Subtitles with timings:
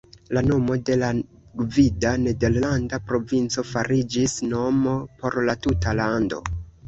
[0.35, 1.09] La nomo de la
[1.73, 6.41] gvida nederlanda provinco fariĝis nomo por la tuta lando.